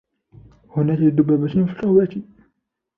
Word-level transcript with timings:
هناك 0.75 0.99
ذبابة 0.99 1.47
في 1.47 1.55
القهوة. 1.59 2.21